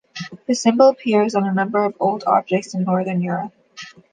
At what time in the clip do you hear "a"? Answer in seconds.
1.45-1.53